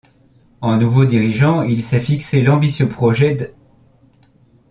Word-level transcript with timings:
En 0.61 0.77
nouveau 0.77 1.05
dirigeant 1.05 1.61
il 1.61 1.83
s'est 1.83 2.01
fixé 2.01 2.41
l'ambitieux 2.41 2.89
projet 2.89 3.35
d'. 3.35 3.53